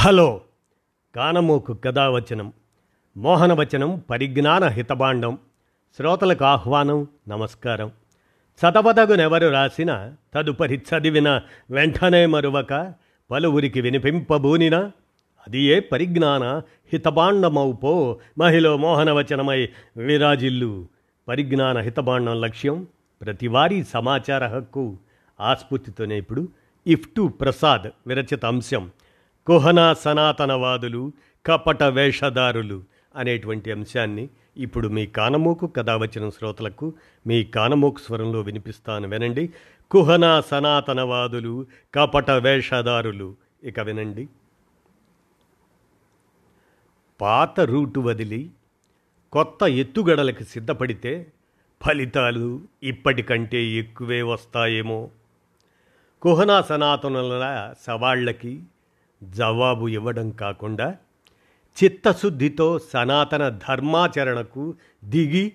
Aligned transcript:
Hello. 0.00 0.40
కానమోకు 1.14 1.74
కథావచనం 1.74 2.52
మోహనవచనం 3.16 4.02
పరిజ్ఞాన 4.10 4.64
హితబాండం 4.64 5.38
శ్రోతలకు 5.96 6.44
ఆహ్వానం 6.44 7.06
నమస్కారం. 7.28 7.92
చదవదగునెవరు 8.60 9.48
రాసిన 9.48 10.14
తదుపరి 10.34 10.76
చదివిన 10.76 11.40
వెంటనే 11.70 12.26
మరువక 12.26 12.94
పలువురికి 13.30 13.80
వినిపింపబూనిన 13.80 14.76
అది 15.46 15.62
ఏ 15.62 15.80
పరిజ్ఞాన 15.80 16.62
హితబాండమౌపో 16.92 18.18
మహిళ 18.38 18.74
మోహనవచనమై 18.74 19.68
విరాజిల్లు. 19.96 20.88
పరిజ్ఞాన 21.28 21.78
హితబాండం 21.78 22.40
లక్ష్యం 22.40 22.86
ప్రతివారీ 23.22 23.84
సమాచార 23.84 24.46
హక్కు. 24.46 24.98
ఆస్ఫూర్తితోనే 25.40 26.18
ఇప్పుడు 26.18 26.48
ఇఫ్ 26.86 27.08
టు 27.16 27.28
ప్రసాద్ 27.28 27.90
విరచిత 28.06 28.44
అంశం. 28.44 28.90
కుహనా 29.48 29.94
సనాతనవాదులు 29.94 31.12
కపట 31.46 31.82
వేషధారులు 31.82 32.82
అనేటువంటి 33.16 33.72
అంశాన్ని 33.72 34.28
ఇప్పుడు 34.56 34.88
మీ 34.88 35.06
కానమోకు 35.06 35.66
కథ 35.66 35.90
వచ్చిన 35.90 36.28
శ్రోతలకు 36.28 36.94
మీ 37.26 37.44
కానమోకు 37.44 37.98
స్వరంలో 37.98 38.40
వినిపిస్తాను. 38.40 39.08
వినండి. 39.08 39.50
కుహనా 39.90 40.40
సనాతనవాదులు 40.40 41.66
కపట 41.94 42.30
వేషధారులు. 42.30 43.36
ఇక 43.62 43.80
వినండి. 43.80 44.28
పాత 47.20 47.60
రూటు 47.60 48.00
వదిలి 48.00 48.50
కొత్త 49.32 49.62
ఎత్తుగడలకు 49.62 50.42
సిద్ధపడితే 50.42 51.26
ఫలితాలు 51.86 52.60
ఇప్పటికంటే 52.82 53.64
ఎక్కువే 53.64 54.22
వస్తాయేమో. 54.22 55.10
కుహనా 56.22 56.62
సనాతనుల 56.62 57.74
సవాళ్ళకి 57.86 58.62
జవాబు 59.22 59.88
ఇవ్వడం 59.88 60.30
కాకుండా 60.30 60.96
చిత్తశుద్ధితో 61.76 62.78
సనాతన 62.78 63.48
ధర్మాచరణకు 63.48 64.74
దిగి 65.04 65.52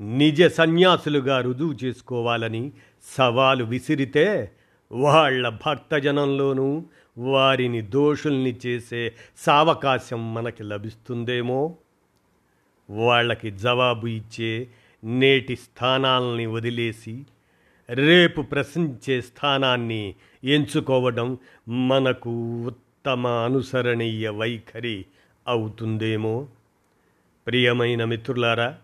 నిజ 0.00 0.42
సన్యాసులుగా 0.42 1.40
రుజువు 1.40 1.72
చేసుకోవాలని 1.84 2.72
సవాలు 3.16 3.64
విసిరితే 3.64 4.52
వాళ్ళ 4.92 5.48
భక్తజనంలోనూ 5.48 6.84
వారిని 7.18 7.82
దోషుల్ని 7.82 8.56
చేసే 8.66 9.12
సావకాశం 9.38 10.34
మనకి 10.34 10.62
లభిస్తుందేమో? 10.62 11.76
వాళ్ళకి 12.90 13.50
జవాబు 13.50 14.06
ఇచ్చే 14.06 14.68
నేటి 15.04 15.56
స్థానాలని 15.56 16.46
వదిలేసి 16.46 17.24
రేపు 17.90 18.42
ప్రశ్నించే 18.42 19.20
స్థానాన్ని 19.20 20.14
ఎంచుకోవడం 20.44 21.38
మనకు 21.68 22.32
తమ 23.06 23.26
అనుసరణీయ 23.26 24.28
వైఖరి 24.28 25.06
అవుతుందేమో? 25.48 26.48
ప్రియమైన 27.46 28.04
మిత్రులారా 28.04 28.76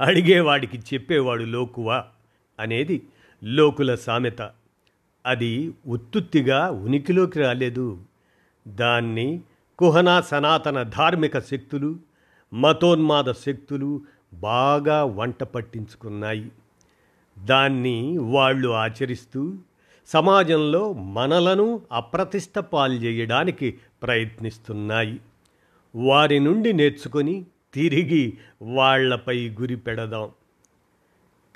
అడిగేవాడికి 0.00 0.78
చెప్పేవాడు 0.78 1.44
లోకువా 1.44 2.04
అనేది 2.60 3.02
లోకుల 3.44 3.94
సామెత. 3.94 4.50
అది 5.26 5.74
ఉత్తుత్తిగా 5.86 6.70
ఉనికిలోకి 6.70 7.40
రాలేదు. 7.40 7.98
దాన్ని 8.68 9.40
కుహనా 9.78 10.20
సనాతన 10.20 10.82
ధార్మిక 10.82 11.38
శక్తులు 11.38 11.96
మతోన్మాద 12.54 13.32
శక్తులు 13.32 14.00
బాగా 14.34 15.04
వంట 15.04 15.42
పట్టించుకున్నాయి. 15.42 16.52
దాన్ని 17.38 18.18
వాళ్ళు 18.18 18.68
ఆచరిస్తూ 18.68 19.54
సమాజంలో 20.06 20.92
మనలను 20.92 21.82
అప్రతిష్ట 21.92 22.58
పాల్చేయడానికి 22.58 23.78
ప్రయత్నిస్తున్నాయి. 24.02 25.20
వారి 25.96 26.40
నుండి 26.40 26.72
నేర్చుకొని 26.72 27.46
తిరిగి 27.74 28.38
వాళ్ళపై 28.62 29.48
గురి 29.48 29.76
పెడదాం. 29.76 30.30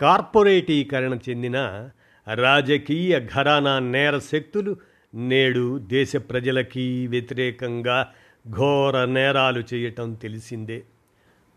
కార్పొరేటీకరణ 0.00 1.18
చెందిన 1.28 1.88
రాజకీయ 2.34 3.20
ఘరానా 3.20 3.78
నేర 3.78 4.18
శక్తులు 4.18 4.76
నేడు 5.14 5.78
దేశ 5.78 6.16
ప్రజలకి 6.16 7.06
వ్యతిరేకంగా 7.06 8.12
ఘోర 8.50 9.04
నేరాలు 9.04 9.64
చేయటం 9.74 10.14
తెలిసిందే. 10.14 10.82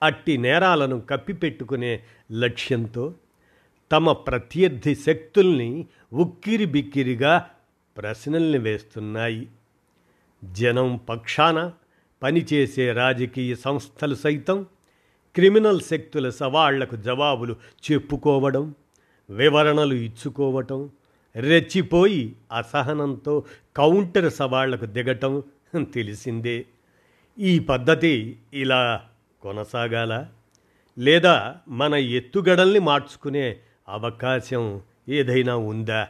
అట్టి 0.03 0.37
నేరాలను 0.37 1.01
కప్పిపెట్టుకునే 1.01 2.03
లక్ష్యంతో 2.31 3.13
తమ 3.91 4.11
ప్రత్యర్థి 4.11 4.95
శక్తుల్ని 4.95 5.85
ఉక్కిరి 6.13 6.65
బిక్కిరిగా 6.65 7.49
ప్రశ్నల్ని 7.97 8.57
వేస్తున్నాయి. 8.57 9.47
జనం 10.43 10.95
పక్షాన 11.09 11.71
పనిచేసే 12.23 12.93
రాజకీయ 12.93 13.55
సంస్థలు 13.55 14.15
సైతం 14.15 14.65
క్రిమినల్ 15.35 15.81
శక్తుల 15.81 16.29
సవాళ్ళకు 16.29 16.95
జవాబులు 16.95 17.55
చెప్పుకోవడం 17.91 18.75
వివరణలు 19.29 19.93
ఇచ్చుకోవటం 19.93 20.89
రెచ్చిపోయి 21.35 22.35
అసహనంతో 22.57 23.43
కౌంటర్ 23.75 24.33
సవాళ్ళకు 24.33 24.85
దిగటం 24.85 25.43
తెలిసిందే. 25.93 26.65
ఈ 27.39 27.59
పద్ధతి 27.59 28.37
ఇలా 28.53 29.05
కొనసాగాల? 29.41 30.27
లేదా 30.97 31.55
మన 31.67 31.95
ఎత్తుగడల్ని 31.95 32.79
మార్చుకునే 32.79 33.57
అవకాశం 33.89 34.81
ఏదైనా 35.09 35.55
ఉందా? 35.55 36.07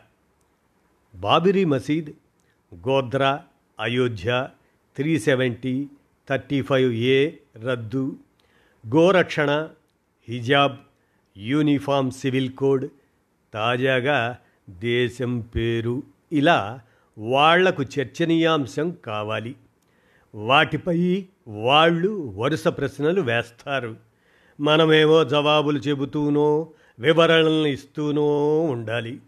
Babri 1.15 1.65
Masjid 1.65 2.09
Godhra 2.75 3.43
Ayodhya 3.79 4.49
three 4.95 5.19
seventy 5.19 5.87
thirty 6.29 6.61
five 6.61 6.93
A 6.93 7.31
రద్దు 7.57 8.15
గోరక్షణ 8.95 9.69
హిజాబ్ 10.29 10.75
యూనిఫామ్ 11.37 12.11
సివిల్ 12.11 12.53
కోడ్ 12.53 12.89
తాజాగా 13.53 14.37
దేశం 14.69 15.39
పేరు. 15.39 16.03
ఇలా 16.31 16.81
వాళ్ళకు 17.17 17.83
చర్చనీయాంశం 17.83 18.91
కావాలి. 18.91 19.55
వాటిపై 20.35 21.25
వాళ్ళు 21.47 22.33
వరుస 22.35 22.67
ప్రశ్నలు 22.67 23.21
వేస్తారు. 23.21 23.95
మనమేమో 24.59 25.23
జవాబులు 25.23 25.79
చెబుతూనో 25.79 26.67
వివరణలను 26.99 27.67
ఇస్తూనూ 27.67 28.25
ఉండాలి. 28.61 29.19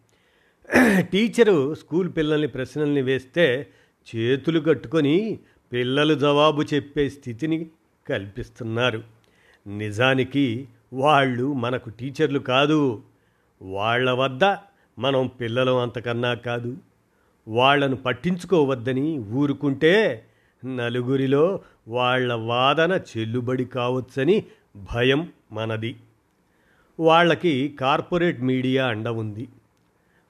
టీచరు 1.00 1.76
స్కూల్ 1.76 2.10
పిల్లల్ని 2.18 2.48
ప్రశ్నల్ని 2.48 3.02
వేస్తే 3.02 3.68
చేతులు 4.16 4.60
కట్టుకొని 4.60 5.40
పిల్లలు 5.74 6.14
జవాబు 6.14 6.62
చెప్పే 6.62 7.10
స్థితిని 7.10 7.70
కల్పిస్తున్నారు. 8.10 9.04
నిజానికి 9.68 10.68
వాళ్ళు 10.94 11.54
మనకు 11.54 11.90
టీచర్లు 11.90 12.40
కాదు. 12.40 13.02
వాళ్ళ 13.62 14.12
వద్ద 14.12 14.44
మనం 15.00 15.28
పిల్లలు 15.28 15.72
అంతకన్నా 15.72 16.34
కాదు. 16.34 16.78
వాళ్ళను 17.48 17.96
పట్టించుకోవద్దని 17.96 19.18
ఊరుకుంటే 19.20 20.26
నలుగురిలో 20.66 21.60
వాళ్ళ 21.88 22.34
వాదన 22.34 23.00
చెల్లుబడి 23.18 23.66
కావచ్చని 23.66 24.44
భయం 24.96 25.30
మనది. 25.52 25.96
వాళ్ళకి 27.00 27.78
కార్పొరేట్ 27.80 28.42
మీడియా 28.42 28.88
అండ 28.88 29.10
ఉంది. 29.10 29.48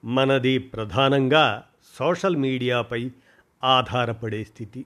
మనది 0.06 0.57
ప్రధానంగా 0.57 1.63
సోషల్ 2.00 2.35
మీడియాపై 2.35 3.12
ఆధారపడే 3.63 4.44
స్థితి. 4.44 4.85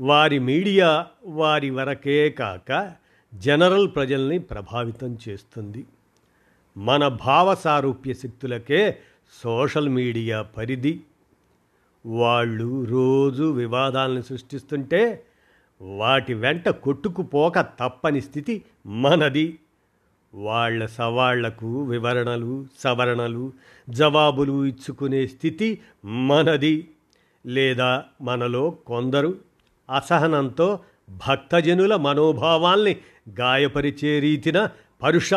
వారి 0.00 0.38
మీడియా 0.38 1.06
వారి 1.24 1.70
వరకే 1.70 2.30
కాక 2.30 2.92
జనరల్ 3.34 3.88
ప్రజల్ని 3.94 4.38
ప్రభావితం 4.38 5.18
చేస్తుంది. 5.28 5.86
మన 6.76 7.08
భావ 7.08 7.54
సారూప్య 7.54 8.14
శక్తులకే 8.14 8.98
సోషల్ 9.44 9.88
మీడియా 9.88 10.42
పరిధి. 10.42 11.00
వాళ్ళు 12.06 12.84
రోజు 12.84 13.52
వివాదాలను 13.52 14.22
సృష్టిస్తుంటే 14.22 15.26
వాటి 15.80 16.34
వెంట 16.34 16.68
కొట్టుకుపోక 16.68 17.60
తప్పని 17.60 18.20
స్థితి 18.20 18.62
మనది. 18.86 19.58
వాళ్ళ 20.36 20.86
సవాళ్ళకు 20.86 21.82
వివరణలు 21.82 22.66
సవరణలు 22.78 23.52
జవాబులు 23.90 24.64
ఇచ్చుకునే 24.64 25.26
స్థితి 25.26 25.80
మనది. 26.04 26.88
లేదా 27.46 28.04
మనలో 28.22 28.70
కొందరు 28.70 29.38
అసహనంతో 29.96 30.78
భక్తజనుల 31.10 31.96
మనోభావాల్ని 31.96 32.96
గాయపరిచే 33.40 34.20
రీతిన 34.20 34.68
పరుష 35.02 35.34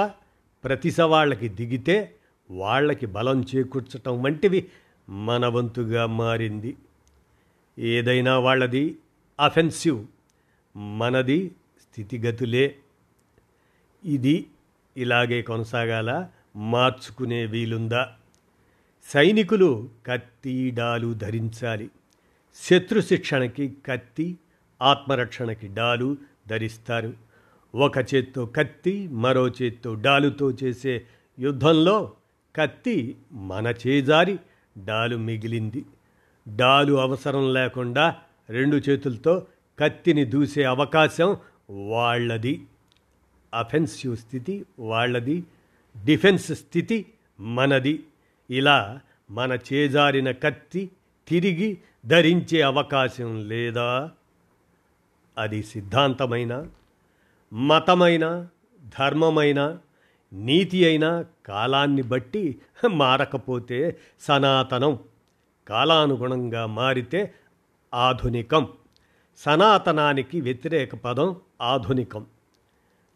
ప్రతి 0.64 0.92
సవాళ్ళకి 0.92 1.48
దిగితే 1.50 2.16
వాళ్ళకి 2.52 3.06
బలం 3.06 3.46
చేకూర్చటం 3.56 4.24
వంటివి 4.24 4.66
మన 5.10 5.46
వంతుగా 5.48 6.06
మారింది. 6.06 6.78
ఏదైనా 7.80 8.40
వాళ్ళది 8.40 8.98
అఫెన్సివ్ 9.40 10.06
మనది 10.78 11.52
స్థితిగతులే. 11.82 12.76
ఇది 14.06 14.46
ఇలాగే 15.00 15.42
కొనసాగాల? 15.42 16.28
మార్చుకునే 16.56 17.46
వీలుందా? 17.46 18.10
సైనికులు 19.14 19.90
కత్తి 20.08 20.72
డాలు 20.72 21.14
ధరించాలి. 21.14 21.90
శత్రు 22.56 23.02
శిక్షణకి 23.02 23.74
కత్తి 23.86 24.38
ఆత్మరక్షణకి 24.82 25.68
డాలు 25.68 26.18
ధరిస్తారు. 26.48 27.14
ఒక 27.76 27.98
చేత్తో 27.98 28.46
కత్తి 28.46 29.08
మరో 29.08 29.48
చేత్తో 29.48 29.96
డాలుతో 29.96 30.52
చేసే 30.52 31.06
యుద్ధంలో 31.40 32.14
కత్తి 32.56 33.18
మన 33.32 33.74
చేజారి 33.88 34.40
డాలు 34.86 35.18
మిగిలింది. 35.18 35.86
డాలు 36.56 36.94
అవసరం 36.94 37.54
లేకుండా 37.54 38.16
రెండు 38.50 38.78
చేతులతో 38.90 39.48
కత్తిని 39.80 40.26
దూసే 40.26 40.64
అవకాశం 40.64 41.38
వాళ్ళది. 41.70 42.66
అఫెన్సివ్ 43.54 44.18
స్థితి 44.18 44.66
వాళ్ళది 44.80 45.44
డిఫెన్స్ 46.06 46.52
స్థితి 46.52 47.06
మనది. 47.40 48.06
ఇలా 48.50 49.00
మన 49.32 49.58
చేజారిన 49.74 50.32
కత్తి 50.32 50.90
తిరిగి 51.28 51.78
ధరించే 52.06 52.62
అవకాశం 52.62 53.50
లేదా? 53.50 54.12
అది 55.38 55.64
సిద్ధాంతమైన 55.64 56.68
మతమైన 57.54 58.48
ధర్మమైన 59.00 59.78
నీతి 60.34 60.86
అయినా 60.86 61.26
కాలాన్ని 61.46 62.02
బట్టి 62.02 62.60
మారకపోతే 62.88 64.00
సనాతనం 64.22 65.00
కాలానుగుణంగా 65.68 66.66
మారితే 66.66 67.34
ఆధునికం. 67.94 68.68
సనాతనానికి 69.38 70.42
వ్యతిరేక 70.42 70.96
పదం 70.96 71.36
ఆధునికం. 71.62 72.26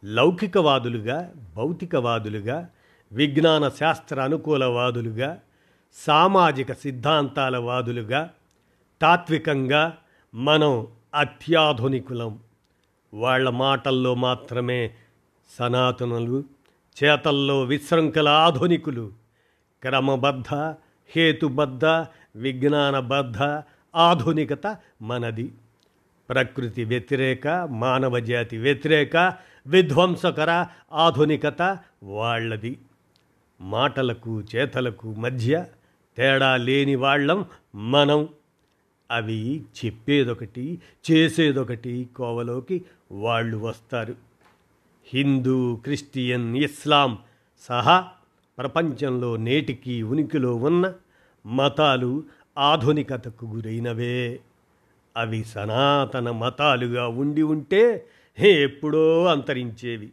లౌకికవాదులుగా 0.04 1.32
భౌతికవాదులుగా 1.56 2.70
విజ్ఞాన 3.12 3.70
శాస్త్ర 3.70 4.22
అనుకూలవాదులుగా 4.22 5.40
సామాజిక 6.08 6.74
సిద్ధాంతాల 6.74 7.58
వాదులుగా 7.58 8.30
తాత్వికంగా 9.02 9.98
మనం 10.36 10.88
అత్యాధునికులం. 11.16 12.40
వాళ్ళ 13.14 13.50
మాటల్లో 13.50 14.16
మాత్రమే 14.16 14.94
సనాతనులు 15.60 16.44
చేతల్లో 17.04 17.62
విశృంఖల 17.62 18.28
ఆధునికులు. 18.30 19.12
క్రమబద్ధ 19.82 20.54
హేతుబద్ధ 21.16 21.86
విజ్ఞానబద్ధ 22.36 23.62
ఆధునికత 23.96 24.78
మనది. 25.02 25.52
ప్రకృతి 26.30 26.84
వ్యతిరేక 26.84 27.48
మానవ 27.48 28.20
జాతి 28.20 28.58
వ్యతిరేక 28.58 29.34
విధ్వంసకర 29.68 30.66
ఆధునికత 30.94 31.78
వాళ్ళది 32.04 32.80
మాటలకు 33.62 34.44
చేతలకు 34.56 35.14
మధ్య 35.14 35.66
తేడా 36.18 36.58
లేని 36.58 36.96
వాళ్ళం 36.96 37.46
మనం. 37.76 38.28
అవి 39.12 39.64
చెప్పేదొకటి 39.86 40.82
చేసేదొకటి 41.12 42.10
కోవలోకి 42.16 42.86
వాళ్ళు 43.12 43.58
వస్తారు. 43.58 44.16
హిందూ 45.14 45.76
క్రిస్టియన్ 45.76 46.58
ఇస్లాం 46.58 47.18
సహా 47.62 48.08
ప్రపంచంలో 48.58 49.38
నేటికి 49.38 50.04
ఉనికిలో 50.04 50.56
ఉన్న 50.56 50.94
మతాలు 51.46 52.24
ఆధునికతకు 52.58 53.46
గురైనవే. 53.46 54.40
అవి 55.18 55.44
సనాతన 55.44 56.32
మతాలుగా 56.32 57.08
ఉండి 57.08 57.42
ఉంటే 57.42 58.06
ఎప్పుడో 58.40 59.26
అంతరించేవి. 59.26 60.12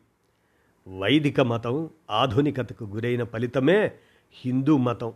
వైదిక 0.98 1.40
మతం 1.40 1.90
ఆధునికతకు 2.10 2.84
గురైన 2.84 3.24
ఫలితమే 3.24 3.92
హిందూ 4.32 4.76
మతం. 4.76 5.12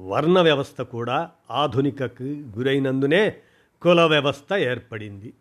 వర్ణ 0.00 0.40
వ్యవస్థ 0.40 0.80
కూడా 0.80 1.30
ఆధునికకు 1.50 2.22
గురైనందునే 2.22 3.36
కుల 3.82 4.00
వ్యవస్థ 4.00 4.54
ఏర్పడింది. 4.54 5.32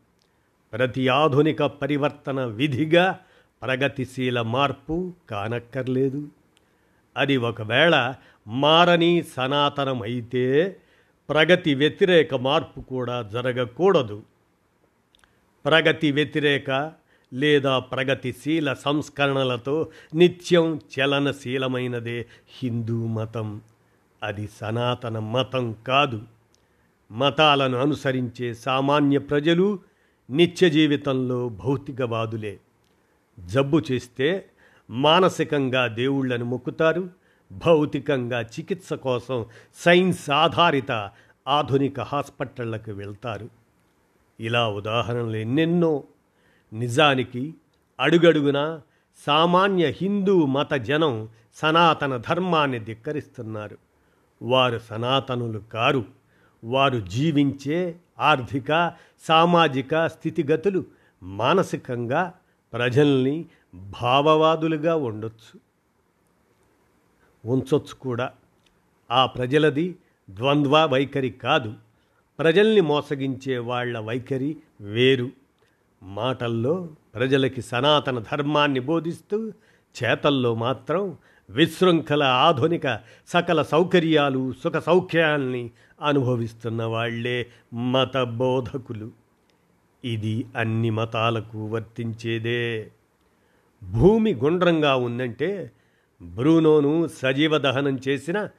ప్రతి 0.74 1.08
ఆధునిక 1.08 1.64
పరివర్తన 1.64 2.46
విధిగా 2.46 3.20
ప్రగతిశీల 3.62 4.42
మార్పు 4.42 5.14
కానక్కర్లేదు. 5.30 6.28
అది 7.18 7.38
ఒకవేళ 7.38 8.14
మారని 8.48 9.24
సనాతనం 9.24 10.02
అయితే 10.02 10.78
ప్రగతి 11.30 11.76
వ్యతిరేక 11.76 12.36
మార్పు 12.36 12.82
కూడా 12.82 13.22
జరగకూడదు. 13.22 14.24
ప్రగతి 15.66 16.12
వ్యతిరేక 16.12 16.92
లేదా 17.34 17.80
ప్రగతిశీల 17.80 18.74
సంస్కరణలతో 18.74 19.90
నిత్యం 20.16 20.80
చలనశీలమైనదే 21.00 22.26
హిందూ 22.60 23.08
మతం. 23.08 23.62
అది 24.24 24.50
సనాతన 24.62 25.20
మతం 25.20 25.76
కాదు. 25.88 26.22
మతాలను 27.12 27.78
అనుసరించే 27.78 28.54
సామాన్య 28.54 29.18
ప్రజలు 29.18 29.80
నిత్య 30.30 30.70
జీవితంలో 30.70 31.50
భౌతికవాదులే. 31.50 32.60
జబ్బు 33.40 33.82
చేస్తే 33.92 34.50
మానసికంగా 34.90 35.88
దేవుళ్ళను 35.88 36.46
మొక్కుతారు. 36.46 37.10
భౌతికంగా 37.52 38.42
చికిత్స 38.42 38.94
కోసం 38.94 39.46
సైన్స్ 39.76 40.30
ఆధారిత 40.30 41.10
ఆధునిక 41.48 42.00
హాస్పిటళ్ళకు 42.00 42.92
వెళ్తారు. 42.92 43.59
ఇలా 44.40 44.70
ఉదాహరణలు 44.70 45.36
ఎన్నెన్నో. 45.36 46.04
నిజానికి 46.74 47.54
అడుగడుగునా 48.00 48.82
సామాన్య 49.26 49.86
హిందూ 49.86 50.46
మత 50.46 50.74
జనం 50.74 51.30
సనాతన 51.54 52.18
ధర్మాన్ని 52.18 52.80
ధిక్కరిస్తున్నారు. 52.80 53.78
వారు 54.42 54.80
సనాతనులు 54.80 55.60
కారు. 55.60 56.06
వారు 56.64 57.00
జీవించే 57.00 57.96
ఆర్థిక 58.20 58.94
సామాజిక 59.28 60.08
స్థితిగతులు 60.08 60.86
మానసికంగా 61.24 62.34
ప్రజల్ని 62.74 63.46
భావవాదులుగా 63.76 64.96
ఉండొచ్చు. 64.96 65.60
ఉంచొచ్చు 67.46 67.96
కూడా. 67.96 68.32
ఆ 69.12 69.26
ప్రజలది 69.26 69.96
ద్వంద్వ 70.30 70.86
వైఖరి 70.86 71.30
కాదు. 71.30 71.74
ప్రజల్ని 72.40 72.82
మోసగించే 72.82 73.58
వాళ్ళ 73.58 74.00
వైఖరి 74.00 74.58
వేరు. 74.82 75.30
మాటల్లో 76.04 76.90
ప్రజలకి 77.16 77.62
సనాతన 77.62 78.20
ధర్మాన్ని 78.20 78.80
బోధిస్తూ 78.80 79.52
చేతల్లో 80.04 80.56
మాత్రం 80.56 81.18
విశృంఖల 81.50 82.24
ఆధునిక 82.24 83.00
సకల 83.28 83.62
సౌకర్యాలు 83.62 84.54
సుఖ 84.64 84.78
సౌఖ్యాల్ని 84.78 85.72
అనుభవిస్తున్న 86.02 86.84
వాళ్ళే 86.84 87.46
మత 87.74 88.18
బోధకులు. 88.18 89.12
ఇది 90.06 90.46
అన్ని 90.56 90.90
మతాలకు 90.90 91.66
వర్తించేదే. 91.66 92.92
భూమి 93.84 94.34
గుండ్రంగా 94.34 94.96
ఉందంటే 94.96 95.72
బ్రూనోను 96.22 97.08
సజీవ 97.08 97.58
దహనం 97.58 98.00
చేసిన 98.08 98.50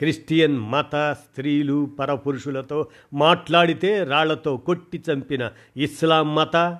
క్రిస్టియన్ 0.00 0.58
మత 0.58 1.12
స్త్రీలు 1.12 1.90
పరపురుషులతో 1.98 2.88
మాట్లాడితే 3.14 4.04
రాళ్ళతో 4.04 4.56
కొట్టి 4.56 5.02
చంపిన 5.12 5.50
ఇస్లాం 5.76 6.34
మత 6.34 6.78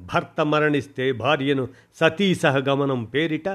భర్త 0.00 0.46
మరణిస్తే 0.46 1.12
భార్యను 1.12 1.68
సతీ 1.94 2.34
సహగమనం 2.34 3.04
పేరిట 3.04 3.48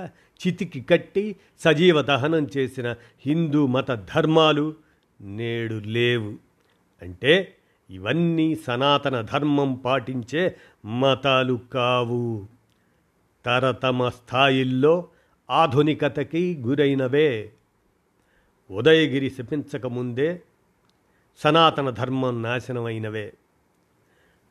చితికి 0.47 0.81
కట్టి 0.81 1.35
సజీవ 1.59 2.01
దహనం 2.01 2.47
చేసిన 2.57 2.95
హిందూ 3.25 3.67
మత 3.67 3.91
ధర్మాలు 3.91 4.73
నేడు 5.21 5.81
లేవు. 5.85 6.33
అంటే 7.01 7.55
ఇవన్నీ 7.89 8.55
సనాతన 8.55 9.21
ధర్మం 9.21 9.73
పాటించే 9.73 10.55
మతాలు 10.85 11.59
కావు. 11.73 12.47
తరతమ 13.45 14.09
స్థాయిల్లో 14.09 15.07
ఆధునికతకి 15.49 16.57
గురైనవే. 16.61 17.51
ఉదయగిరి 18.71 19.29
శపించకముందే 19.29 20.41
సనాతన 21.37 21.89
ధర్మం 21.89 22.43
నాశనమైనవే. 22.43 23.33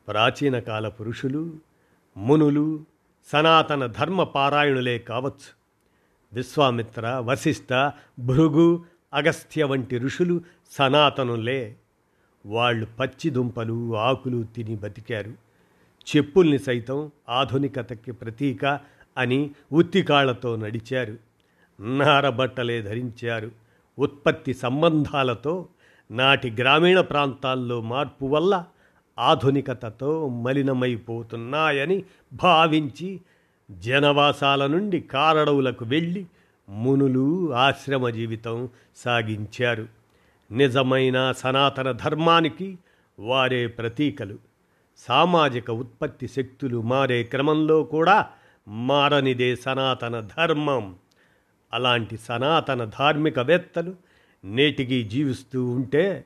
ప్రాచీన 0.07 0.59
కాల 0.59 0.87
పురుషులు 0.87 1.53
మునులు 2.17 2.85
సనాతన 3.25 3.85
ధర్మ 3.85 4.23
పారాయణులే 4.23 4.99
కావచ్చు. 4.99 5.65
విశ్వామిత్ర 6.33 7.07
వశిష్ఠ 7.25 7.91
భృగు 8.19 8.85
అగస్త్య 9.13 9.63
వంటి 9.63 9.97
ఋషులు 9.97 10.41
సనాతనులే. 10.71 11.75
వాళ్ళు 12.45 12.85
పచ్చి 12.85 13.29
దుంపలు 13.29 13.97
ఆకులు 13.97 14.43
తిని 14.43 14.75
బతికారు. 14.75 15.33
చెప్పుల్ని 16.15 16.59
సైతం 16.59 17.11
ఆధునికతకి 17.29 18.11
ప్రతీక 18.11 18.79
అని 19.17 19.51
ఉత్తికాళ్ళతో 19.71 20.55
నడిచారు. 20.55 21.17
నారబట్టలే 21.81 22.81
ధరించారు. 22.81 23.64
ఉత్పత్తి 23.99 24.53
సంబంధాలతో 24.53 25.67
నాటి 26.11 26.51
గ్రామీణ 26.51 27.01
ప్రాంతాల్లో 27.01 27.81
మార్పు 27.81 28.25
వల్ల 28.25 28.65
ఆధునికతతో 29.19 30.29
మలినమైపోతున్నాయని 30.29 32.03
భావించి 32.33 33.21
జనవాసాల 33.71 34.67
నుండి 34.67 34.99
కారడవులకు 34.99 35.85
వెళ్ళి 35.85 36.25
మునులు 36.69 37.53
ఆశ్రమ 37.53 38.09
జీవితం 38.09 38.69
సాగించారు. 38.95 39.87
నిజమైన 40.51 41.31
సనాతన 41.31 41.91
ధర్మానికి 41.91 42.77
వారే 43.19 43.67
ప్రతీకలు. 43.67 44.37
సామాజిక 44.97 45.71
ఉత్పత్తి 45.71 46.27
శక్తులు 46.27 46.81
మారే 46.81 47.23
క్రమంలో 47.23 47.83
కూడా 47.83 48.27
మారనిదే 48.67 49.55
సనాతన 49.55 50.19
ధర్మం. 50.19 50.95
అలాంటి 51.75 52.17
సనాతన 52.17 52.85
ధార్మికవేత్తలు 52.85 53.95
నేటికి 54.45 55.03
జీవిస్తూ 55.03 55.65
ఉంటే 55.65 56.25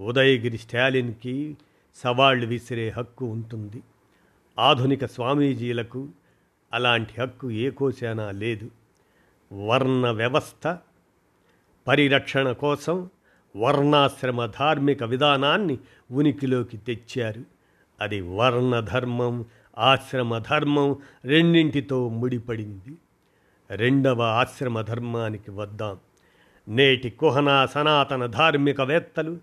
ఉదయగిరి 0.00 0.58
స్టాలిన్కి 0.58 1.56
సవాళ్ళు 1.94 2.46
విసిరే 2.46 2.88
హక్కు 2.88 3.26
ఉంటుంది. 3.26 3.82
ఆధునిక 4.58 5.04
స్వామీజీలకు 5.04 6.08
అలాంటి 6.72 7.20
హక్కు 7.20 7.50
ఏ 7.50 7.70
కోశానా 7.70 8.30
లేదు. 8.30 8.70
వర్ణ 9.66 10.10
వ్యవస్థ 10.10 10.76
పరిరక్షణ 11.88 12.52
కోసం 12.52 13.10
వర్ణాశ్రమ 13.56 14.46
ధార్మిక 14.46 15.02
విధానాన్ని 15.02 15.78
ఉనికిలోకి 16.10 16.76
తెచ్చారు. 16.76 17.42
అది 18.00 18.20
వర్ణ 18.20 18.80
ధర్మం 18.80 19.44
ఆశ్రమ 19.78 20.38
ధర్మం 20.38 20.96
రెండింటితో 21.24 22.08
ముడిపడింది. 22.08 22.96
రెండవ 23.70 24.22
ఆశ్రమ 24.22 24.80
ధర్మానికి 24.80 25.50
వద్దాం. 25.50 25.98
నేటి 26.68 27.10
కుహన 27.10 27.66
సనాతన 27.74 28.26
ధార్మికవేత్తలు 28.26 29.38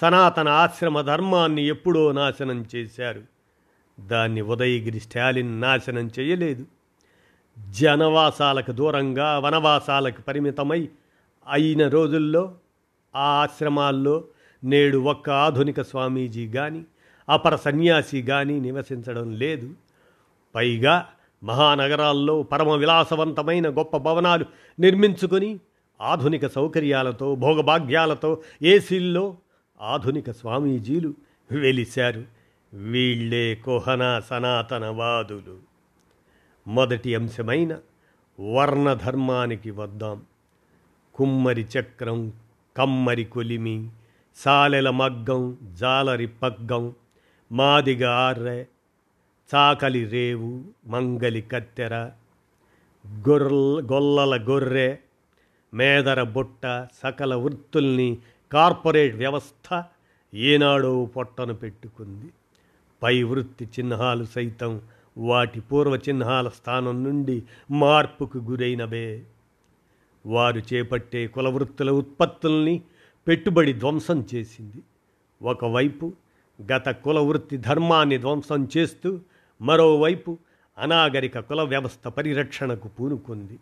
సనాతన 0.00 0.48
ఆశ్రమ 0.48 1.00
ధర్మాన్ని 1.00 1.66
ఎప్పుడో 1.66 2.12
నాశనం 2.12 2.66
చేశారు. 2.76 3.22
దాన్ని 4.00 4.40
ఉదయగిరి 4.40 5.00
స్టాలిన్ 5.00 5.60
నాశనం 5.60 6.10
చేయలేదు. 6.18 6.66
జనవాసాలకు 7.70 8.72
దూరంగా 8.72 9.38
వనవాసాలకు 9.38 10.22
పరిమితమై 10.22 10.88
అయిన 11.48 11.88
రోజుల్లో 11.88 12.54
ఆ 13.16 13.20
ఆశ్రమాల్లో 13.20 14.24
నేడు 14.64 14.98
ఒక్క 14.98 15.30
ఆధునిక 15.30 15.82
స్వామీజీ 15.82 16.48
కానీ 16.48 16.84
అపర 17.28 17.56
సన్యాసి 17.56 18.22
కానీ 18.22 18.60
నివసించడం 18.60 19.32
లేదు. 19.32 19.74
పైగా 20.54 21.08
మహానగరాల్లో 21.42 22.42
పరమ 22.42 22.70
విలాసవంతమైన 22.70 23.68
గొప్ప 23.68 23.96
భవనాలు 23.96 24.46
నిర్మించుకొని 24.80 25.58
ఆధునిక 26.00 26.46
సౌకర్యాలతో 26.46 27.34
భోగభాగ్యాలతో 27.34 28.42
ఏసీల్లో 28.62 29.36
ఆధునిక 29.80 30.30
స్వామీజీలు 30.30 31.14
వెలిశారు. 31.52 32.24
వీళ్ళే 32.72 33.54
కుహన 33.54 34.22
సనాతనవాదులు. 34.30 35.58
మొదటి 36.68 37.14
అంశమైన 37.14 37.76
వర్ణధర్మానికి 38.54 39.70
వద్దాం. 39.70 40.22
కుమ్మరి 41.14 41.66
చక్రం 41.78 42.32
కమ్మరి 42.76 43.24
కొలిమి 43.24 43.88
సాలెల 44.36 44.90
మగ్గం 44.90 45.58
జాలరి 45.72 46.26
పగ్గం 46.26 46.92
మాదిగ 47.52 48.06
ఆర్రె 48.06 48.64
చాకలి 49.54 50.04
రేవు 50.04 50.64
మంగలి 50.86 51.40
కత్తెర 51.42 51.94
గొర్ల 53.28 53.86
గొల్లల 53.92 54.44
గొర్రె 54.50 54.96
మేదర 55.74 56.22
బుట్ట 56.22 56.88
సకల 57.02 57.34
వృత్తుల్ని 57.34 58.18
కార్పొరేట్ 58.52 59.16
వ్యవస్థ 59.16 59.84
ఏనాడో 60.34 61.04
పొట్టను 61.04 61.54
పెట్టుకుంది. 61.54 62.26
పై 63.02 63.22
వృత్తి 63.22 63.64
చిహ్నాలు 63.64 64.24
సైతం 64.24 64.80
వాటి 65.18 65.60
పూర్వ 65.60 65.96
చిహ్నాల 65.96 66.48
స్థానం 66.48 67.04
నుండి 67.04 67.42
మార్పుకు 67.70 68.38
గురైనవే. 68.38 69.24
వారు 70.26 70.62
చేపట్టే 70.74 71.26
కులవృత్తుల 71.26 71.90
ఉత్పత్తుల్ని 71.90 72.82
పెట్టుబడి 73.28 73.72
ధ్వంసం 73.72 74.26
చేసింది. 74.34 74.82
ఒకవైపు 75.42 76.12
గత 76.72 76.88
కులవృత్తి 76.88 77.56
ధర్మాన్ని 77.56 78.18
ధ్వంసం 78.18 78.68
చేస్తూ 78.76 79.20
మరోవైపు 79.60 80.38
అనాగరిక 80.78 81.38
కుల 81.38 81.62
వ్యవస్థ 81.62 82.08
పరిరక్షణకు 82.08 82.88
పూనుకుంది. 82.88 83.58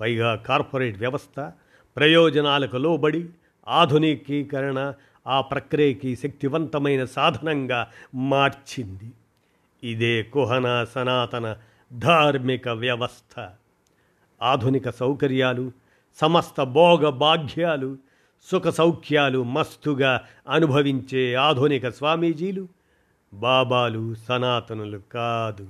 పైగా 0.00 0.34
కార్పొరేట్ 0.34 0.98
వ్యవస్థ 0.98 1.52
ప్రయోజనాలకు 1.96 2.76
లోబడి 2.76 3.28
ఆధునికీకరణ 3.68 4.92
ఆ 5.26 5.40
ప్రక్రియకి 5.40 6.16
శక్తివంతమైన 6.16 7.04
సాధనంగా 7.04 7.90
మార్చింది. 8.14 9.12
ఇదే 9.84 10.22
కుహన 10.22 10.86
సనాతన 10.94 11.56
ధార్మిక 11.92 12.68
వ్యవస్థ. 12.68 13.48
ఆధునిక 14.42 14.90
సౌకర్యాలు 14.90 15.72
సమస్త 16.20 16.62
భోగ 16.62 17.08
భాగ్యాలు 17.08 17.96
సుఖ 18.50 18.68
సౌఖ్యాలు 18.68 19.42
మస్తుగా 19.42 20.20
అనుభవించే 20.48 21.34
ఆధునిక 21.34 21.88
స్వామీజీలు 21.88 22.68
బాబాలు 23.34 24.14
సనాతనులు 24.14 25.00
కాదు. 25.12 25.68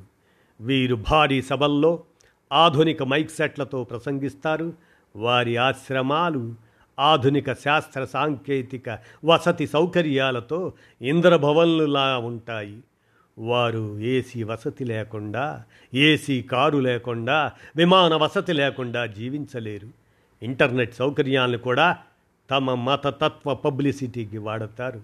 వీరు 0.61 0.95
భారీ 0.95 1.42
సభల్లో 1.42 2.02
ఆధునిక 2.52 3.02
మైక్ 3.02 3.31
సెట్లతో 3.31 3.85
ప్రసంగిస్తారు. 3.85 4.73
వారి 5.16 5.57
ఆశ్రమాలు 5.57 6.54
ఆధునిక 6.99 7.52
శాస్త్ర 7.52 8.04
సాంకేతిక 8.04 8.99
వసతి 9.25 9.66
సౌకర్యాలతో 9.66 10.73
ఇంద్రభవన్లులా 11.02 12.19
ఉంటాయి. 12.19 12.81
వారు 13.38 13.99
ఏసీ 13.99 14.42
వసతి 14.42 14.85
లేకుండా 14.85 15.64
ఏసీ 15.95 16.42
కారు 16.42 16.78
లేకుండా 16.78 17.52
విమాన 17.76 18.14
వసతి 18.14 18.52
లేకుండా 18.52 19.07
జీవించలేరు. 19.07 19.88
ఇంటర్నెట్ 20.42 20.95
సౌకర్యాలను 20.95 21.59
కూడా 21.59 21.99
తమ 22.50 22.75
మతతత్వ 22.75 23.54
పబ్లిసిటీకి 23.54 24.38
వాడతారు. 24.38 25.00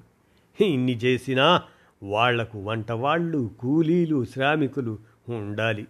ఇన్ని 0.65 0.97
చేసినా 0.97 1.62
వాళ్ళకు 2.02 2.59
వంట 2.59 2.93
వాళ్ళు 2.93 3.50
కూలీలు 3.59 4.25
శ్రామికులు 4.25 4.99
ఉండాలి. 5.28 5.87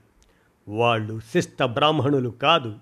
వాళ్ళు 0.69 1.21
శిష్ట 1.21 1.62
బ్రాహ్మణులు 1.62 2.29
కాదు. 2.29 2.75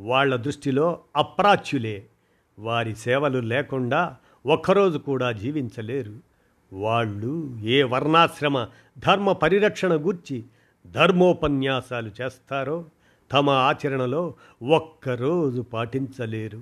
వాళ్ళ 0.00 0.36
దృష్టిలో 0.36 1.00
అప్రాచ్యులే. 1.16 2.06
వారి 2.58 2.96
సేవలు 2.96 3.38
లేకుండా 3.38 4.16
ఒక్కరోజు 4.46 4.98
కూడా 4.98 5.32
జీవించలేరు. 5.32 6.12
వాళ్ళు 6.72 7.58
ఏ 7.62 7.82
వర్ణాశ్రమ 7.82 8.66
ధర్మ 8.98 9.32
పరిరక్షణ 9.32 9.96
గూర్చి 9.96 10.44
ధర్మోపన్యాసాలు 10.86 12.10
చేస్తారో 12.20 12.84
తమ 13.32 13.50
ఆచరణలో 13.50 14.34
ఒక్కరోజు 14.62 15.60
పాటించలేరు. 15.60 16.60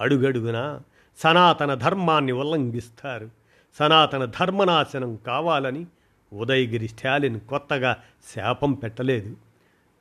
అడుగడుగునా 0.00 0.80
సనాతన 1.16 1.74
ధర్మాన్ని 1.74 2.32
ఉల్లంఘిస్తారు. 2.32 3.30
సనాతన 3.74 4.24
ధర్మనాశనం 4.24 5.16
కావాలని 5.16 5.86
ఉదయగిరి 6.32 6.88
స్టాలిన్ 6.88 7.40
కొత్తగా 7.40 7.96
శాపం 8.34 8.72
పెట్టలేదు. 8.72 9.36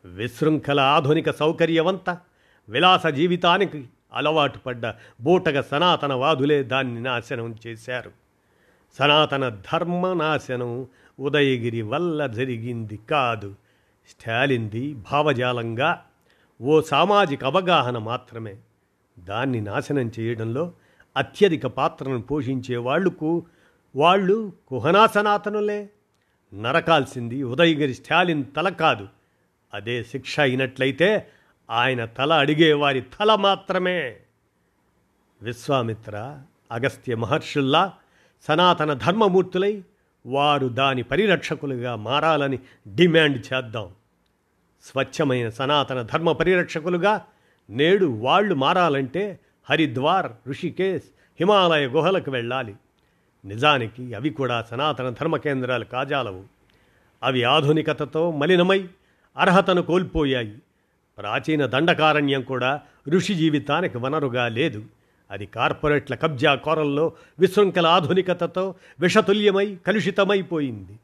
విశృంఖల 0.05 0.79
ఆధునిక 0.79 1.31
సౌకర్యవంత 1.31 2.17
విలాస 2.69 3.07
జీవితానికి 3.07 3.89
అలవాటు 4.13 4.59
పడ్డ 4.59 4.93
బూటగ 5.21 5.61
సనాతనవాదులే 5.61 6.63
దాన్ని 6.63 7.01
నాశనం 7.01 7.55
చేశారు. 7.67 8.11
సనాతన 8.99 9.49
ధర్మ 9.49 10.13
నాశనం 10.13 10.87
ఉదయగిరి 11.19 11.81
వల్ల 11.81 12.27
జరిగింది 12.27 12.99
కాదు. 13.09 13.55
స్టాలిన్ది 14.09 14.93
భావజాలంగా 14.93 16.05
ఓ 16.61 16.81
సామాజిక 16.81 17.45
అవగాహన 17.45 17.97
మాత్రమే. 17.97 18.55
దాన్ని 19.19 19.61
నాశనం 19.61 20.11
చేయడంలో 20.19 20.71
అత్యధిక 21.17 21.67
పాత్రను 21.67 22.21
పోషించే 22.21 22.77
వాళ్ళకు 22.77 23.45
వాళ్ళు 23.97 24.53
కుహనా 24.67 25.07
సనాతనులే. 25.07 25.89
నరకాల్సింది 26.53 27.43
ఉదయగిరి 27.43 27.93
స్టాలిన్ 27.93 28.43
తల 28.55 28.69
కాదు. 28.69 29.07
అదే 29.73 30.03
శిక్ష 30.03 30.39
అయినట్లయితే 30.39 31.27
ఆయన 31.69 32.05
తల 32.05 32.33
అడిగే 32.33 32.73
వారి 32.73 33.01
తల 33.01 33.35
మాత్రమే. 33.35 34.17
విశ్వామిత్ర 35.41 36.41
అగస్త్య 36.71 37.15
మహర్షుల్లా 37.15 37.93
సనాతన 38.41 38.93
ధర్మమూర్తులై 38.93 39.83
వారు 40.25 40.67
దాని 40.67 41.03
పరిరక్షకులుగా 41.03 41.95
మారాలని 41.95 42.59
డిమాండ్ 42.95 43.53
చేద్దాం. 43.53 43.91
స్వచ్ఛమైన 44.83 45.49
సనాతన 45.49 46.01
ధర్మ 46.01 46.31
పరిరక్షకులుగా 46.31 47.25
నేడు 47.69 48.05
వాళ్ళు 48.05 48.55
మారాలంటే 48.55 49.39
హరిద్వార్ 49.69 50.31
ఋషికేశ్ 50.47 51.03
హిమాలయ 51.39 51.87
గుహలకు 51.87 52.31
వెళ్ళాలి. 52.31 52.75
నిజానికి 53.47 54.13
అవి 54.13 54.29
కూడా 54.29 54.61
సనాతన 54.61 55.09
ధర్మ 55.09 55.37
కేంద్రాలు 55.37 55.85
కాజాలవు. 55.85 56.43
అవి 57.23 57.43
ఆధునికతతో 57.43 58.31
మలినమై 58.31 58.87
అర్హతను 59.37 59.81
కోల్పోయాయి. 59.81 60.57
ప్రాచీన 61.17 61.65
దండకారణ్యం 61.65 62.41
కూడా 62.41 62.81
ఋషి 63.09 63.33
జీవితానికి 63.33 63.97
వనరుగా 63.97 64.47
లేదు. 64.47 64.83
అది 65.31 65.45
కార్పొరేట్ల 65.45 66.15
కబ్జా 66.15 66.55
కోరల్లో 66.55 67.11
విశృంఖల 67.39 67.87
ఆధునికతతో 67.87 68.75
విషతుల్యమై 68.99 69.77
కలుషితమైపోయింది 69.87 70.99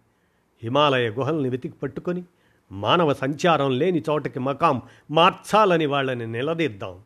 హిమాలయ 0.64 1.10
గుహల్ని 1.10 1.50
వెతికి 1.50 1.74
పట్టుకొని 1.84 2.24
మానవ 2.72 3.14
సంచారం 3.14 3.80
లేని 3.80 4.04
చోటకి 4.10 4.40
మకాం 4.40 4.82
మార్చాలని 5.12 5.86
వాళ్ళని 5.86 6.28
నిలదీద్దాం. 6.28 7.00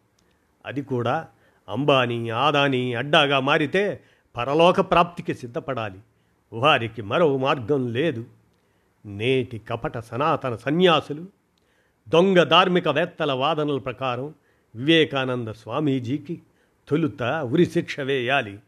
అది 0.65 0.81
కూడా 0.81 1.27
అంబానీ 1.69 2.29
ఆదానీ 2.29 2.93
అడ్డాగా 2.93 3.39
మారితే 3.39 3.99
పరలోక 4.37 4.81
ప్రాప్తికి 4.81 5.33
సిద్ధపడాలి. 5.33 5.99
వారికి 6.53 7.01
మరో 7.01 7.37
మార్గం 7.37 7.87
లేదు. 7.87 8.25
నేటి 9.05 9.59
కపట 9.59 9.97
సనాతన 9.97 10.55
సన్యాసులు 10.55 11.25
దొంగ 12.09 12.43
ధార్మికవేత్తల 12.43 13.31
వాదనల 13.31 13.77
ప్రకారం 13.77 14.33
వివేకానంద 14.75 15.47
స్వామీజీకి 15.47 16.41
తొలుత 16.89 17.23
ఉరిశిక్ష 17.23 17.99
వేయాలి. 17.99 18.59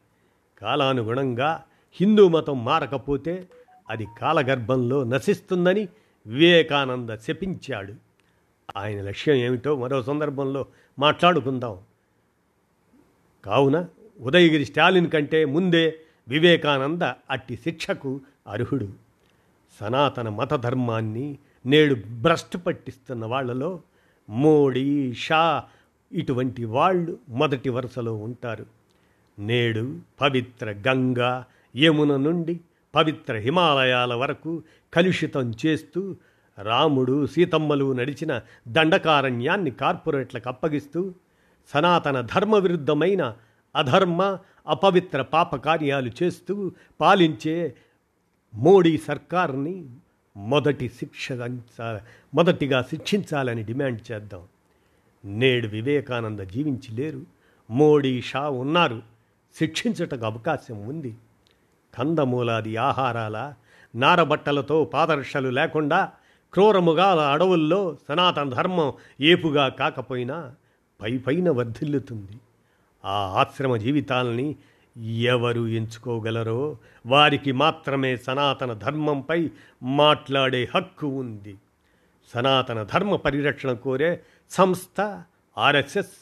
కాలానుగుణంగా 0.61 1.63
హిందూ 1.93 2.27
మతం 2.27 2.65
మారకపోతే 2.65 3.47
అది 3.89 4.07
కాలగర్భంలో 4.19 5.03
నశిస్తుందని 5.03 5.87
వివేకానంద 6.27 7.09
శపించాడు. 7.09 7.93
ఆయన 8.77 9.01
లక్ష్యం 9.01 9.35
ఏమిటో 9.35 9.75
మరో 9.75 10.03
సందర్భంలో 10.03 10.65
మాట్లాడుకుందాం. 10.99 11.77
కావున 13.45 13.85
ఉదయగిరి 14.19 14.65
స్టాలిన్ 14.65 15.11
కంటే 15.11 15.45
ముందే 15.45 15.99
వివేకానంద 16.27 17.01
అట్టి 17.01 17.55
శిక్షకు 17.55 18.21
అర్హుడు. 18.47 18.89
సనాతన 19.79 20.29
మత 20.29 20.53
ధర్మాన్ని 20.53 21.37
నేడు 21.65 21.95
భ్రష్టు 22.09 22.57
పట్టిస్తున్న 22.57 23.25
వాళ్ళలో 23.25 23.81
మోడీ 24.29 25.13
షా 25.13 25.63
ఇటువంటి 26.11 26.65
వాళ్ళు 26.65 27.17
మొదటి 27.29 27.69
వరుసలో 27.69 28.15
ఉంటారు. 28.15 28.65
నేడు 29.39 29.99
పవిత్ర 30.21 30.75
గంగా 30.87 31.45
యమున 31.77 32.17
నుండి 32.17 32.59
పవిత్ర 32.95 33.33
హిమాలయాల 33.33 34.13
వరకు 34.13 34.63
కలుషితం 34.93 35.53
చేస్తూ 35.65 36.15
రాముడు 36.61 37.27
సీతమ్మలు 37.27 37.93
నడిచిన 37.93 38.41
దండకారణ్యాన్ని 38.67 39.71
కార్పొరేట్లకు 39.71 40.49
అప్పగిస్తూ 40.49 41.13
సనాతన 41.73 42.21
ధర్మ 42.21 42.55
విరుద్ధమైన 42.55 43.35
అధర్మ 43.75 44.37
అపవిత్ర 44.67 45.21
పాప 45.21 45.55
కార్యాలు 45.55 46.11
చేస్తూ 46.23 46.71
పాలించే 47.01 47.75
మోడీ 48.53 48.97
సర్కార్ని 48.97 49.89
మొదటి 50.37 50.89
శిక్ష 50.89 51.31
మొదటిగా 52.33 52.81
శిక్షించాలని 52.81 53.63
డిమాండ్ 53.63 54.11
చేద్దాం. 54.11 54.47
నేడు 55.25 55.67
వివేకానంద 55.67 56.39
జీవించి 56.39 56.95
లేరు. 56.95 57.21
మోడీ 57.69 58.21
షా 58.21 58.49
ఉన్నారు. 58.49 59.01
శిక్షించటకు 59.59 60.25
అవకాశం 60.25 60.87
ఉంది. 60.87 61.17
కందమూలాది 61.97 62.75
ఆహారాల 62.75 63.53
నారబట్టలతో 63.95 64.85
పాదర్శలు 64.85 65.49
లేకుండా 65.49 66.11
క్రూరముగాల 66.53 67.19
అడవుల్లో 67.19 67.97
సనాతన 68.09 68.49
ధర్మం 68.49 68.93
ఏపుగా 69.21 69.67
కాకపోయినా 69.67 70.55
పై 71.01 71.17
పైన 71.17 71.49
వర్ధిల్లుతుంది. 71.49 72.39
ఆ 73.05 73.11
ఆశ్రమ 73.11 73.75
జీవితాల్ని 73.75 74.55
ఎవరు 75.21 75.67
ఎంచుకోగలరో 75.67 76.77
వారికి 77.05 77.51
మాత్రమే 77.51 78.17
సనాతన 78.17 78.73
ధర్మంపై 78.73 79.49
మాట్లాడే 79.83 80.67
హక్కు 80.75 81.07
ఉంది. 81.07 81.57
సనాతన 82.33 82.83
ధర్మ 82.83 83.15
పరిరక్షణ 83.15 83.73
కోరే 83.73 84.21
సంస్థ 84.49 85.23
ఆర్ఎస్ఎస్ 85.57 86.15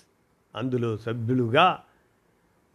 అందులో 0.55 0.97
సభ్యులుగా 0.97 1.79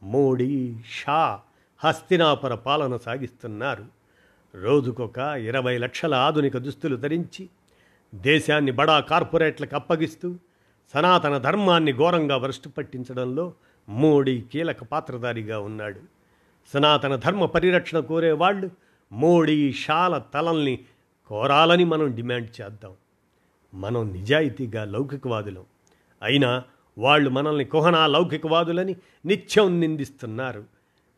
మోడీ 0.03 0.77
షా 0.91 1.41
హస్తినాపుర 1.85 2.55
పాలన 2.55 2.97
సాగిస్తున్నారు. 2.97 3.85
రోజుకొక 4.55 5.19
ఇరవై 5.19 5.79
లక్షల 5.79 6.15
ఆధునిక 6.15 6.57
దుస్తులు 6.59 6.97
ధరించి 6.97 7.49
దేశాన్ని 8.15 8.73
బడా 8.73 9.01
కార్పొరేట్లకు 9.01 9.75
అప్పగిస్తూ 9.75 10.37
సనాతన 10.95 11.39
ధర్మాన్ని 11.39 11.93
ఘోరంగా 11.93 12.39
భ్రష్టు 12.39 12.69
పట్టించడంలో 12.69 13.53
మోడీ 13.89 14.41
కీలక 14.41 14.85
పాత్రధారిగా 14.85 15.59
ఉన్నాడు. 15.59 16.01
సనాతన 16.75 17.17
ధర్మ 17.17 17.45
పరిరక్షణ 17.45 17.99
కోరేవాళ్ళు 17.99 18.71
మోడీ 19.13 19.73
షాల 19.73 20.19
తలల్ని 20.19 20.79
కోరాలని 21.27 21.85
మనం 21.85 22.15
డిమాండ్ 22.15 22.61
చేద్దాం. 22.61 22.93
మనం 23.75 24.13
నిజాయితీగా 24.13 24.85
లౌకికవాదులం. 24.85 25.65
అయినా 26.23 26.65
వాళ్ళు 26.99 27.31
మనల్ని 27.31 27.65
కుహనా 27.65 28.07
లౌకికవాదులని 28.07 28.97
నిత్యం 29.27 29.81
నిందిస్తున్నారు. 29.81 30.65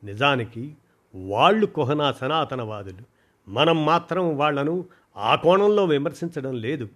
నిజానికి 0.05 0.75
వాళ్ళు 1.15 1.67
కుహనా 1.67 2.13
సనాతనవాదులు. 2.13 3.03
మనం 3.49 3.87
మాత్రం 3.87 4.37
వాళ్ళను 4.37 4.85
ఆ 5.17 5.35
కోణంలో 5.35 5.85
విమర్శించడం 5.85 6.57
లేదు. 6.57 6.89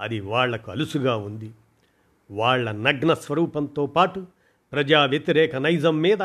అది 0.00 0.20
వాళ్ళకు 0.20 0.70
అలుసుగా 0.70 1.16
ఉంది. 1.16 1.50
వాళ్ళ 2.30 2.72
నగ్న 2.72 3.14
స్వరూపంతో 3.14 3.86
పాటు 3.86 4.26
ప్రజా 4.72 5.04
వ్యతిరేక 5.04 5.56
నైజం 5.56 5.98
మీద 5.98 6.22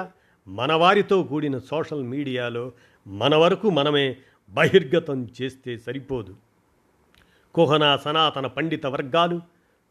మనవారితో 0.47 1.23
కూడిన 1.23 1.57
సోషల్ 1.57 2.03
మీడియాలో 2.03 2.71
మన 3.07 3.35
వరకు 3.35 3.69
మనమే 3.69 4.17
బహిర్గతం 4.49 5.29
చేస్తే 5.41 5.77
సరిపోదు. 5.77 6.35
కుహనా 7.53 7.97
సనాతన 7.97 8.47
పండిత 8.47 8.85
వర్గాలు 8.85 9.41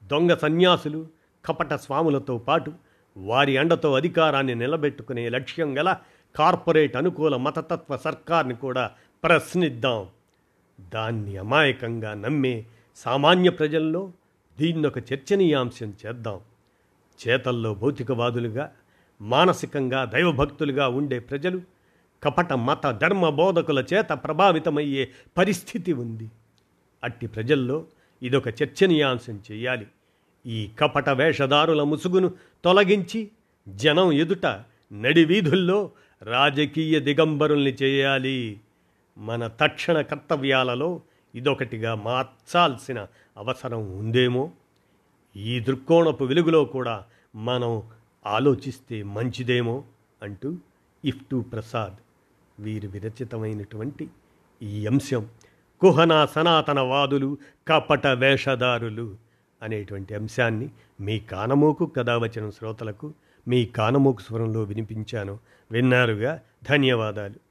దొంగ 0.05 0.35
సన్యాసులు 0.35 1.07
కపట 1.45 1.75
స్వాములతో 1.75 2.39
పాటు 2.39 2.73
వారి 3.17 3.57
అండతో 3.57 3.93
అధికారాన్ని 3.93 4.55
నిలబెట్టుకునే 4.55 5.29
లక్ష్యం 5.29 5.79
గల 5.79 5.97
కార్పొరేట్ 6.37 6.97
అనుకూల 6.97 7.37
మతతత్వ 7.37 7.97
సర్కార్ని 7.97 8.55
కూడా 8.55 8.91
ప్రశ్నిద్దాం. 9.25 10.07
దాన్ని 10.81 11.37
అమాయకంగా 11.37 12.15
నమ్మే 12.15 12.65
సామాన్య 12.97 13.51
ప్రజల్లో 13.51 14.13
దీన్నొక 14.59 14.99
చర్చనీయాంశం 14.99 15.95
చేద్దాం. 16.07 16.41
చేతల్లో 17.29 17.75
భౌతికవాదులుగా 17.75 18.73
మానసికంగా 19.21 20.05
దైవభక్తులుగా 20.05 20.89
ఉండే 20.89 21.19
ప్రజలు 21.19 21.61
కపట 22.23 22.53
మత 22.53 22.91
ధర్మ 22.91 23.29
బోధకుల 23.29 23.85
చేత 23.95 24.07
ప్రభావితమయ్యే 24.13 25.09
పరిస్థితి 25.39 25.93
ఉంది. 25.93 26.31
అట్టి 27.05 27.27
ప్రజల్లో 27.27 27.85
ఇదొక 28.23 28.49
చర్చనీయాంశం 28.49 29.43
చేయాలి. 29.53 29.87
ఈ 30.47 30.71
కపట 30.79 31.09
వేషధారుల 31.09 31.83
ముసుగును 31.83 32.35
తొలగించి 32.65 33.31
జనం 33.69 34.13
ఎదుట 34.13 34.47
నడివీధుల్లో 34.93 35.91
రాజకీయ 36.23 37.01
దిగంబరుల్ని 37.01 37.77
చేయాలి. 37.83 38.61
మన 39.19 39.47
తక్షణ 39.47 40.01
కర్తవ్యాలలో 40.01 41.01
ఇదొకటిగా 41.35 41.95
మార్చాల్సిన 41.95 43.07
అవసరం 43.37 43.99
ఉందేమో? 43.99 44.51
ఈ 45.37 45.61
దృక్కోణపు 45.61 46.25
వెలుగులో 46.25 46.65
కూడా 46.65 47.05
మనం 47.35 47.83
ఆలోచిస్తే 48.27 49.03
మంచిదేమో 49.03 49.85
అంటూ 50.23 50.57
ఇఫ్టు 51.05 51.45
ప్రసాద్ 51.53 51.95
వీరి 52.63 52.87
విరచితమైనటువంటి 52.87 54.11
ఈ 54.63 54.87
అంశం. 54.87 55.29
కుహనా 55.81 56.27
సనాతనవాదులు 56.27 57.39
కపట 57.69 58.07
వేషధారులు 58.07 59.17
అనేటువంటి 59.63 60.15
అంశాన్ని 60.15 60.71
మీ 61.01 61.21
కానమోకు 61.21 61.87
కథ 61.87 62.11
వచ్చిన 62.11 62.51
శ్రోతలకు 62.51 63.15
మీ 63.49 63.67
కానమోకు 63.67 64.21
స్వరంలో 64.21 64.63
వినిపించాను. 64.63 65.39
విన్నారుగా? 65.71 66.41
ధన్యవాదాలు. 66.71 67.44